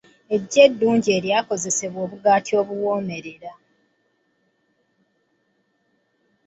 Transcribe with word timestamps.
Eggi 0.35 0.57
eddungi 0.67 1.09
ery'akozesebwa 1.17 1.99
obugaati 2.05 2.51
obuwoomerera. 2.61 3.53